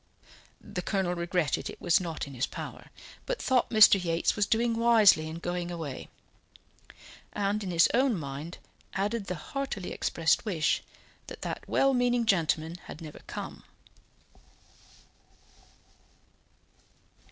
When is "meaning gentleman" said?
11.93-12.77